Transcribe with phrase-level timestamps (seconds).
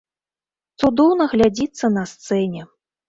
[0.83, 2.61] Цудоўна глядзіцца на сцэне.